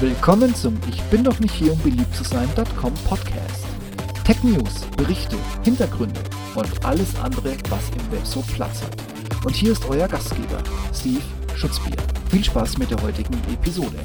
Willkommen 0.00 0.54
zum 0.54 0.78
Ich 0.88 1.02
bin 1.10 1.22
doch 1.22 1.38
nicht 1.40 1.52
hier, 1.52 1.74
um 1.74 1.78
beliebt 1.80 2.14
zu 2.14 2.24
sein.com 2.24 2.94
Podcast. 3.06 3.66
Tech 4.24 4.42
News, 4.42 4.86
Berichte, 4.96 5.36
Hintergründe 5.62 6.18
und 6.54 6.86
alles 6.86 7.14
andere, 7.16 7.54
was 7.68 7.90
im 7.90 8.10
Web 8.10 8.24
so 8.24 8.40
Platz 8.54 8.80
hat. 8.80 8.96
Und 9.44 9.54
hier 9.54 9.72
ist 9.72 9.84
euer 9.90 10.08
Gastgeber, 10.08 10.62
Steve 10.94 11.20
Schutzbier. 11.54 11.96
Viel 12.30 12.42
Spaß 12.42 12.78
mit 12.78 12.90
der 12.90 13.02
heutigen 13.02 13.34
Episode. 13.52 13.98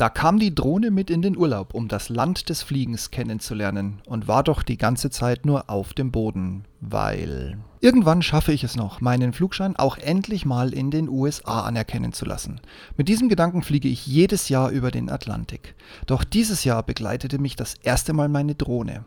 Da 0.00 0.08
kam 0.08 0.38
die 0.38 0.54
Drohne 0.54 0.90
mit 0.90 1.10
in 1.10 1.20
den 1.20 1.36
Urlaub, 1.36 1.74
um 1.74 1.86
das 1.86 2.08
Land 2.08 2.48
des 2.48 2.62
Fliegens 2.62 3.10
kennenzulernen 3.10 4.00
und 4.06 4.28
war 4.28 4.42
doch 4.42 4.62
die 4.62 4.78
ganze 4.78 5.10
Zeit 5.10 5.44
nur 5.44 5.68
auf 5.68 5.92
dem 5.92 6.10
Boden, 6.10 6.64
weil 6.80 7.58
irgendwann 7.82 8.22
schaffe 8.22 8.50
ich 8.52 8.64
es 8.64 8.76
noch, 8.76 9.02
meinen 9.02 9.34
Flugschein 9.34 9.76
auch 9.76 9.98
endlich 9.98 10.46
mal 10.46 10.72
in 10.72 10.90
den 10.90 11.10
USA 11.10 11.64
anerkennen 11.64 12.14
zu 12.14 12.24
lassen. 12.24 12.62
Mit 12.96 13.08
diesem 13.08 13.28
Gedanken 13.28 13.60
fliege 13.60 13.88
ich 13.88 14.06
jedes 14.06 14.48
Jahr 14.48 14.70
über 14.70 14.90
den 14.90 15.10
Atlantik. 15.10 15.74
Doch 16.06 16.24
dieses 16.24 16.64
Jahr 16.64 16.82
begleitete 16.82 17.38
mich 17.38 17.54
das 17.54 17.74
erste 17.82 18.14
Mal 18.14 18.30
meine 18.30 18.54
Drohne 18.54 19.04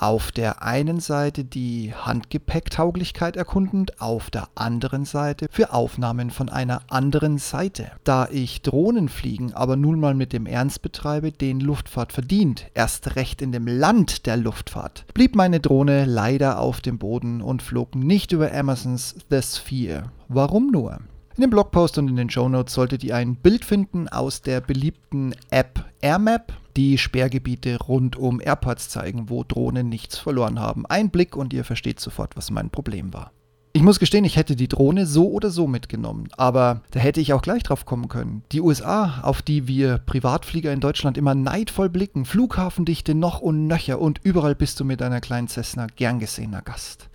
auf 0.00 0.32
der 0.32 0.62
einen 0.62 0.98
Seite 0.98 1.44
die 1.44 1.92
Handgepäcktauglichkeit 1.94 3.36
erkundend, 3.36 4.00
auf 4.00 4.30
der 4.30 4.48
anderen 4.54 5.04
Seite 5.04 5.46
für 5.50 5.72
Aufnahmen 5.74 6.30
von 6.30 6.48
einer 6.48 6.80
anderen 6.88 7.36
Seite. 7.38 7.92
Da 8.04 8.26
ich 8.30 8.62
Drohnenfliegen 8.62 9.52
aber 9.52 9.76
nun 9.76 10.00
mal 10.00 10.14
mit 10.14 10.32
dem 10.32 10.46
Ernst 10.46 10.80
betreibe, 10.80 11.32
den 11.32 11.60
Luftfahrt 11.60 12.12
verdient, 12.12 12.66
erst 12.72 13.16
recht 13.16 13.42
in 13.42 13.52
dem 13.52 13.66
Land 13.66 14.24
der 14.26 14.38
Luftfahrt, 14.38 15.04
blieb 15.12 15.36
meine 15.36 15.60
Drohne 15.60 16.06
leider 16.06 16.58
auf 16.60 16.80
dem 16.80 16.98
Boden 16.98 17.42
und 17.42 17.62
flog 17.62 17.94
nicht 17.94 18.32
über 18.32 18.52
Amazons 18.52 19.16
The 19.28 19.42
Sphere. 19.42 20.04
Warum 20.28 20.70
nur? 20.70 20.98
In 21.36 21.42
dem 21.42 21.50
Blogpost 21.50 21.96
und 21.98 22.08
in 22.08 22.16
den 22.16 22.28
Show 22.28 22.48
Notes 22.48 22.74
solltet 22.74 23.04
ihr 23.04 23.16
ein 23.16 23.36
Bild 23.36 23.64
finden 23.64 24.08
aus 24.08 24.42
der 24.42 24.60
beliebten 24.60 25.34
App 25.50 25.84
AirMap, 26.00 26.52
die 26.80 26.96
Sperrgebiete 26.96 27.76
rund 27.78 28.16
um 28.16 28.40
AirPods 28.40 28.88
zeigen, 28.88 29.28
wo 29.28 29.44
Drohnen 29.44 29.90
nichts 29.90 30.16
verloren 30.16 30.58
haben. 30.58 30.86
Ein 30.86 31.10
Blick 31.10 31.36
und 31.36 31.52
ihr 31.52 31.62
versteht 31.62 32.00
sofort, 32.00 32.38
was 32.38 32.50
mein 32.50 32.70
Problem 32.70 33.12
war. 33.12 33.32
Ich 33.74 33.82
muss 33.82 34.00
gestehen, 34.00 34.24
ich 34.24 34.36
hätte 34.36 34.56
die 34.56 34.66
Drohne 34.66 35.04
so 35.04 35.30
oder 35.30 35.50
so 35.50 35.66
mitgenommen, 35.66 36.28
aber 36.38 36.80
da 36.92 36.98
hätte 36.98 37.20
ich 37.20 37.34
auch 37.34 37.42
gleich 37.42 37.62
drauf 37.64 37.84
kommen 37.84 38.08
können. 38.08 38.44
Die 38.50 38.62
USA, 38.62 39.20
auf 39.20 39.42
die 39.42 39.68
wir 39.68 39.98
Privatflieger 39.98 40.72
in 40.72 40.80
Deutschland 40.80 41.18
immer 41.18 41.34
neidvoll 41.34 41.90
blicken, 41.90 42.24
Flughafendichte 42.24 43.14
noch 43.14 43.42
und 43.42 43.66
nöcher 43.66 44.00
und 44.00 44.18
überall 44.24 44.54
bist 44.54 44.80
du 44.80 44.86
mit 44.86 45.02
deiner 45.02 45.20
kleinen 45.20 45.48
Cessna 45.48 45.86
gern 45.96 46.18
gesehener 46.18 46.62
Gast. 46.62 47.10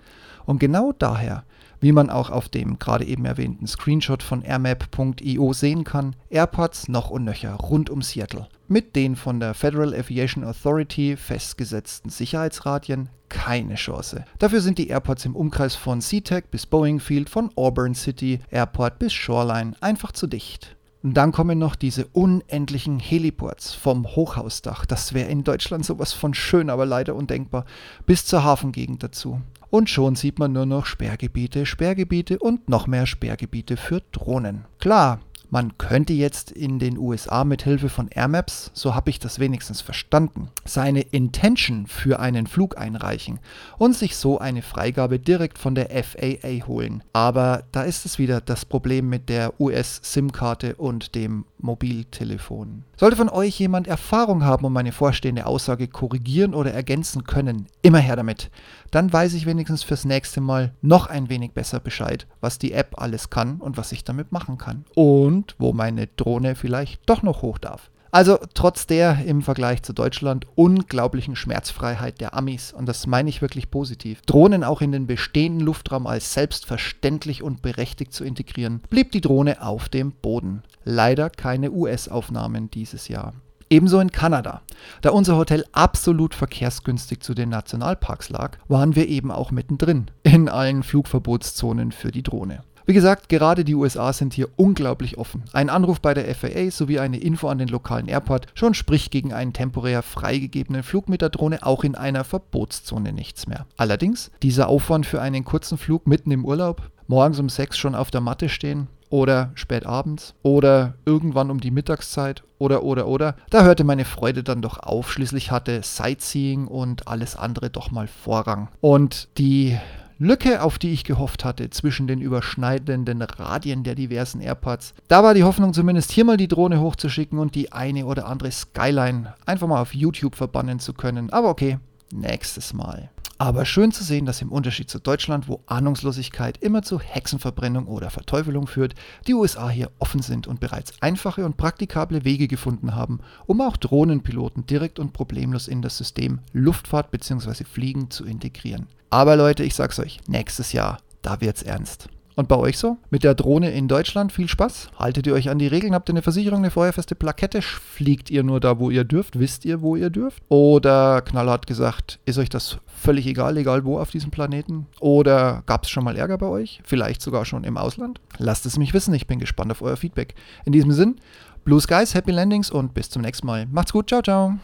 Und 0.46 0.60
genau 0.60 0.92
daher 0.92 1.44
wie 1.86 1.92
man 1.92 2.10
auch 2.10 2.32
auf 2.32 2.50
dem 2.50 2.80
gerade 2.80 3.06
eben 3.06 3.26
erwähnten 3.26 3.68
Screenshot 3.68 4.24
von 4.24 4.42
airmap.io 4.42 5.54
sehen 5.54 5.84
kann, 5.84 6.16
AirPods 6.32 6.88
noch 6.88 7.12
und 7.12 7.26
nöcher 7.26 7.54
rund 7.54 7.92
um 7.92 8.02
Seattle. 8.02 8.48
Mit 8.68 8.96
den 8.96 9.16
von 9.16 9.40
der 9.40 9.54
Federal 9.54 9.94
Aviation 9.94 10.44
Authority 10.44 11.16
festgesetzten 11.16 12.10
Sicherheitsradien 12.10 13.10
keine 13.30 13.76
Chance. 13.76 14.26
Dafür 14.40 14.62
sind 14.62 14.80
die 14.80 14.88
AirPods 14.88 15.26
im 15.26 15.36
Umkreis 15.36 15.76
von 15.76 16.02
SeaTac 16.02 16.50
bis 16.50 16.66
Boeing 16.66 17.00
Field, 17.00 17.30
von 17.30 17.52
Auburn 17.56 17.94
City 17.94 18.40
Airport 18.50 18.98
bis 18.98 19.14
Shoreline 19.14 19.74
einfach 19.80 20.12
zu 20.12 20.26
dicht. 20.26 20.76
Und 21.06 21.14
dann 21.14 21.32
kommen 21.32 21.60
noch 21.60 21.76
diese 21.76 22.08
unendlichen 22.08 22.98
Heliports 22.98 23.76
vom 23.76 24.08
Hochhausdach, 24.08 24.88
das 24.88 25.14
wäre 25.14 25.30
in 25.30 25.44
Deutschland 25.44 25.86
sowas 25.86 26.14
von 26.14 26.34
schön, 26.34 26.72
aber 26.72 26.88
leider 26.88 27.14
undenkbar, 27.14 27.66
bis 28.08 28.26
zur 28.26 28.44
Hafengegend 28.44 29.04
dazu. 29.04 29.40
Und 29.76 29.90
schon 29.90 30.16
sieht 30.16 30.40
man 30.40 30.54
nur 30.54 30.66
noch 30.66 30.86
Sperrgebiete, 30.86 31.66
Sperrgebiete 31.66 32.40
und 32.40 32.70
noch 32.70 32.88
mehr 32.88 33.06
Sperrgebiete 33.06 33.76
für 33.76 34.02
Drohnen. 34.14 34.64
Klar, 34.80 35.20
man 35.56 35.78
könnte 35.78 36.12
jetzt 36.12 36.52
in 36.52 36.80
den 36.80 36.98
USA 36.98 37.46
mit 37.46 37.64
Hilfe 37.64 37.88
von 37.88 38.10
Air 38.10 38.28
Maps, 38.28 38.72
so 38.74 38.94
habe 38.94 39.10
ich 39.10 39.20
das 39.20 39.40
wenigstens 39.40 39.80
verstanden, 39.80 40.50
seine 40.66 41.00
Intention 41.00 41.88
für 41.88 42.20
einen 42.20 42.46
Flug 42.46 42.78
einreichen 42.78 43.40
und 43.78 43.96
sich 43.96 44.18
so 44.18 44.38
eine 44.38 44.62
Freigabe 44.62 45.18
direkt 45.18 45.58
von 45.58 45.74
der 45.74 45.92
FAA 46.04 46.68
holen. 46.68 47.06
Aber 47.14 47.64
da 47.72 47.84
ist 47.84 48.06
es 48.06 48.20
wieder 48.20 48.42
das 48.42 48.66
Problem 48.66 49.08
mit 49.08 49.30
der 49.30 49.58
US-SIM-Karte 49.62 50.76
und 50.76 51.16
dem 51.16 51.46
Mobiltelefon. 51.60 52.84
Sollte 52.98 53.16
von 53.16 53.30
euch 53.30 53.60
jemand 53.60 53.88
Erfahrung 53.88 54.44
haben 54.44 54.66
und 54.66 54.74
meine 54.74 54.92
vorstehende 54.92 55.46
Aussage 55.46 55.88
korrigieren 55.88 56.54
oder 56.54 56.74
ergänzen 56.74 57.24
können, 57.24 57.68
immer 57.82 58.00
her 58.00 58.16
damit. 58.16 58.50
Dann 58.92 59.12
weiß 59.12 59.34
ich 59.34 59.46
wenigstens 59.46 59.84
fürs 59.84 60.06
nächste 60.06 60.40
Mal 60.40 60.74
noch 60.82 61.08
ein 61.08 61.28
wenig 61.30 61.52
besser 61.52 61.82
Bescheid, 61.82 62.28
was 62.40 62.60
die 62.60 62.72
App 62.72 62.94
alles 62.98 63.30
kann 63.30 63.60
und 63.60 63.76
was 63.78 63.92
ich 63.92 64.04
damit 64.06 64.32
machen 64.32 64.58
kann. 64.58 64.86
Und 64.96 65.45
wo 65.60 65.74
meine 65.74 66.08
Drohne 66.08 66.56
vielleicht 66.56 67.02
doch 67.06 67.22
noch 67.22 67.42
hoch 67.42 67.60
darf. 67.60 67.92
Also 68.16 68.40
trotz 68.54 68.88
der 68.88 69.26
im 69.26 69.42
Vergleich 69.42 69.84
zu 69.84 69.92
Deutschland 69.92 70.48
unglaublichen 70.56 71.36
Schmerzfreiheit 71.36 72.22
der 72.22 72.34
Amis, 72.34 72.72
und 72.72 72.86
das 72.86 73.08
meine 73.08 73.28
ich 73.28 73.42
wirklich 73.42 73.70
positiv, 73.70 74.22
Drohnen 74.22 74.64
auch 74.64 74.80
in 74.80 74.94
den 74.94 75.06
bestehenden 75.06 75.66
Luftraum 75.66 76.08
als 76.08 76.34
selbstverständlich 76.34 77.44
und 77.44 77.62
berechtigt 77.62 78.14
zu 78.14 78.24
integrieren, 78.24 78.82
blieb 78.90 79.12
die 79.12 79.20
Drohne 79.20 79.62
auf 79.62 79.90
dem 79.90 80.14
Boden. 80.14 80.64
Leider 80.86 81.30
keine 81.30 81.72
US-Aufnahmen 81.72 82.72
dieses 82.72 83.10
Jahr. 83.10 83.34
Ebenso 83.70 84.00
in 84.00 84.14
Kanada. 84.14 84.62
Da 85.02 85.10
unser 85.10 85.36
Hotel 85.36 85.66
absolut 85.74 86.36
verkehrsgünstig 86.36 87.22
zu 87.22 87.34
den 87.34 87.50
Nationalparks 87.50 88.30
lag, 88.30 88.58
waren 88.70 88.96
wir 88.96 89.10
eben 89.10 89.30
auch 89.30 89.52
mittendrin 89.52 90.10
in 90.24 90.48
allen 90.48 90.84
Flugverbotszonen 90.84 91.92
für 91.92 92.12
die 92.12 92.24
Drohne. 92.24 92.64
Wie 92.88 92.94
gesagt, 92.94 93.30
gerade 93.30 93.66
die 93.66 93.74
USA 93.74 94.14
sind 94.14 94.36
hier 94.36 94.50
unglaublich 94.58 95.18
offen. 95.18 95.44
Ein 95.54 95.72
Anruf 95.72 96.02
bei 96.02 96.14
der 96.14 96.34
FAA 96.36 96.70
sowie 96.70 97.00
eine 97.00 97.18
Info 97.18 97.48
an 97.48 97.58
den 97.58 97.68
lokalen 97.68 98.08
Airport 98.08 98.48
schon 98.54 98.76
spricht 98.76 99.12
gegen 99.12 99.34
einen 99.34 99.54
temporär 99.54 100.04
freigegebenen 100.04 100.84
Flug 100.84 101.10
mit 101.10 101.22
der 101.22 101.30
Drohne 101.30 101.66
auch 101.66 101.84
in 101.84 101.96
einer 101.96 102.24
Verbotszone 102.24 103.12
nichts 103.12 103.48
mehr. 103.48 103.66
Allerdings, 103.76 104.30
dieser 104.44 104.68
Aufwand 104.68 105.08
für 105.08 105.20
einen 105.20 105.44
kurzen 105.46 105.80
Flug 105.80 106.06
mitten 106.06 106.30
im 106.30 106.46
Urlaub, 106.46 106.92
morgens 107.08 107.40
um 107.40 107.50
sechs 107.50 107.78
schon 107.78 107.96
auf 107.96 108.12
der 108.12 108.22
Matte 108.22 108.50
stehen 108.50 108.88
oder 109.10 109.52
spät 109.56 109.86
abends 109.86 110.36
oder 110.44 110.94
irgendwann 111.06 111.50
um 111.50 111.60
die 111.60 111.72
Mittagszeit 111.72 112.44
oder 112.60 112.84
oder 112.84 113.08
oder. 113.08 113.36
Da 113.50 113.64
hörte 113.64 113.84
meine 113.84 114.06
Freude 114.06 114.44
dann 114.44 114.62
doch 114.62 114.80
auf. 114.80 115.12
Schließlich 115.12 115.50
hatte 115.50 115.82
Sightseeing 115.82 116.68
und 116.68 117.08
alles 117.08 117.36
andere 117.36 117.72
doch 117.72 117.90
mal 117.90 118.08
Vorrang. 118.08 118.70
Und 118.82 119.28
die 119.38 119.78
Lücke, 120.18 120.62
auf 120.62 120.78
die 120.80 120.94
ich 120.94 121.04
gehofft 121.04 121.44
hatte, 121.44 121.70
zwischen 121.70 122.08
den 122.08 122.22
überschneidenden 122.22 123.22
Radien 123.22 123.84
der 123.84 123.96
diversen 123.96 124.42
AirPods. 124.42 124.94
Da 125.08 125.24
war 125.24 125.34
die 125.34 125.44
Hoffnung 125.44 125.74
zumindest 125.74 126.12
hier 126.12 126.26
mal 126.26 126.38
die 126.38 126.48
Drohne 126.48 126.80
hochzuschicken 126.80 127.38
und 127.38 127.56
die 127.56 127.74
eine 127.74 128.06
oder 128.06 128.28
andere 128.28 128.52
Skyline 128.52 129.34
einfach 129.46 129.68
mal 129.68 129.82
auf 129.82 129.94
YouTube 129.94 130.36
verbannen 130.36 130.80
zu 130.80 130.94
können. 130.94 131.32
Aber 131.32 131.50
okay, 131.50 131.80
nächstes 132.12 132.74
Mal. 132.74 133.10
Aber 133.38 133.66
schön 133.66 133.92
zu 133.92 134.04
sehen, 134.04 134.26
dass 134.26 134.42
im 134.42 134.52
Unterschied 134.52 134.90
zu 134.90 135.00
Deutschland, 135.00 135.50
wo 135.50 135.62
Ahnungslosigkeit 135.66 136.58
immer 136.60 136.84
zu 136.84 137.02
Hexenverbrennung 137.02 137.86
oder 137.88 138.10
Verteufelung 138.10 138.66
führt, 138.66 138.96
die 139.28 139.34
USA 139.34 139.70
hier 139.70 139.92
offen 140.00 140.22
sind 140.22 140.48
und 140.48 140.62
bereits 140.62 140.94
einfache 141.02 141.46
und 141.46 141.58
praktikable 141.58 142.24
Wege 142.24 142.48
gefunden 142.48 142.96
haben, 142.96 143.20
um 143.46 143.60
auch 143.60 143.76
Drohnenpiloten 143.76 144.66
direkt 144.66 145.00
und 145.00 145.12
problemlos 145.12 145.68
in 145.68 145.82
das 145.82 145.98
System 145.98 146.40
Luftfahrt 146.54 147.12
bzw. 147.12 147.66
Fliegen 147.66 148.10
zu 148.10 148.24
integrieren. 148.24 148.88
Aber 149.10 149.36
Leute, 149.36 149.64
ich 149.64 149.76
sag's 149.76 150.00
euch, 150.00 150.20
nächstes 150.28 150.72
Jahr, 150.72 151.00
da 151.22 151.42
wird's 151.42 151.62
ernst. 151.62 152.08
Und 152.36 152.50
bei 152.50 152.58
euch 152.58 152.78
so? 152.78 152.98
Mit 153.10 153.24
der 153.24 153.34
Drohne 153.34 153.72
in 153.72 153.88
Deutschland 153.88 154.32
viel 154.32 154.50
Spaß? 154.50 154.90
Haltet 155.00 155.26
ihr 155.26 155.34
euch 155.34 155.50
an 155.50 155.58
die 155.58 155.68
Regeln? 155.68 155.94
Habt 155.94 156.10
ihr 156.10 156.14
eine 156.14 156.22
Versicherung, 156.22 156.60
eine 156.60 156.72
feuerfeste 156.72 157.16
Plakette? 157.16 157.62
Fliegt 157.62 158.30
ihr 158.30 158.44
nur 158.44 158.60
da, 158.60 158.78
wo 158.78 158.90
ihr 158.90 159.06
dürft? 159.06 159.40
Wisst 159.40 159.64
ihr, 159.64 159.82
wo 159.82 159.96
ihr 159.96 160.10
dürft? 160.10 160.44
Oder 160.50 161.22
knallhart 161.22 161.66
gesagt, 161.66 162.20
ist 162.26 162.38
euch 162.38 162.50
das 162.50 162.78
völlig 162.88 163.26
egal, 163.26 163.58
egal 163.58 163.86
wo 163.86 164.00
auf 164.00 164.12
diesem 164.12 164.32
Planeten? 164.32 164.88
Oder 165.00 165.64
gab 165.66 165.84
es 165.84 165.90
schon 165.90 166.04
mal 166.04 166.18
Ärger 166.18 166.38
bei 166.38 166.48
euch? 166.48 166.82
Vielleicht 166.84 167.22
sogar 167.22 167.46
schon 167.46 167.64
im 167.64 167.78
Ausland? 167.78 168.20
Lasst 168.38 168.66
es 168.66 168.78
mich 168.78 168.94
wissen, 168.94 169.14
ich 169.14 169.28
bin 169.28 169.40
gespannt 169.40 169.72
auf 169.72 169.82
euer 169.82 169.96
Feedback. 169.96 170.36
In 170.66 170.74
diesem 170.74 170.92
Sinn, 170.92 171.16
Blue 171.64 171.80
Skies, 171.80 172.14
Happy 172.14 172.32
Landings 172.32 172.70
und 172.70 172.94
bis 172.94 173.10
zum 173.10 173.22
nächsten 173.22 173.48
Mal. 173.48 173.66
Macht's 173.72 173.94
gut, 173.94 174.10
ciao, 174.10 174.22
ciao. 174.22 174.56